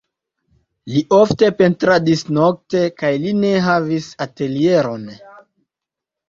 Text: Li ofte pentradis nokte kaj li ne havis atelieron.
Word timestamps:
Li 0.93 1.01
ofte 1.17 1.49
pentradis 1.59 2.23
nokte 2.37 2.81
kaj 3.03 3.11
li 3.27 3.35
ne 3.43 3.53
havis 3.67 4.09
atelieron. 4.27 5.07